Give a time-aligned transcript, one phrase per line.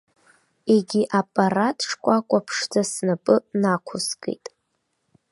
[0.73, 4.45] Егьи аппарат шкәакәа ԥшӡа снапы нақәыскит.